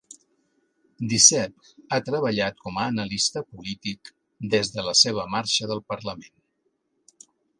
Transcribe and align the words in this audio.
Duceppe 1.09 1.69
ha 1.89 1.99
treballat 2.07 2.57
com 2.67 2.79
a 2.79 2.87
analista 2.93 3.45
polític 3.51 4.11
des 4.55 4.73
de 4.77 4.87
la 4.89 4.97
seva 5.03 5.29
marxa 5.37 5.71
del 5.73 5.85
parlament. 5.93 6.35